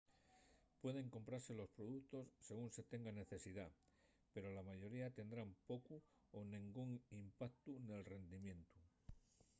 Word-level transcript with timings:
pueden 0.81 1.07
comprase 1.11 1.53
los 1.53 1.69
productos 1.77 2.25
según 2.47 2.69
se 2.75 2.81
tenga 2.91 3.11
necesidá 3.19 3.67
pero 4.33 4.47
la 4.57 4.63
mayoría 4.69 5.07
tendrán 5.19 5.49
pocu 5.67 5.95
o 6.37 6.39
nengún 6.53 6.91
impactu 7.23 7.71
nel 7.87 8.03
rindimientu 8.11 8.79